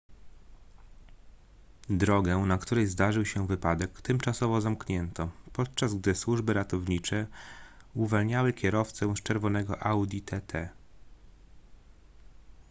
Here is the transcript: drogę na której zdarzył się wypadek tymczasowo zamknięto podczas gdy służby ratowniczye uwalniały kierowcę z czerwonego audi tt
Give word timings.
drogę 1.89 2.37
na 2.37 2.57
której 2.57 2.87
zdarzył 2.87 3.25
się 3.25 3.47
wypadek 3.47 4.01
tymczasowo 4.01 4.61
zamknięto 4.61 5.29
podczas 5.53 5.93
gdy 5.95 6.15
służby 6.15 6.53
ratowniczye 6.53 7.27
uwalniały 7.93 8.53
kierowcę 8.53 9.15
z 9.15 9.23
czerwonego 9.23 9.79
audi 9.83 10.19
tt 10.21 10.69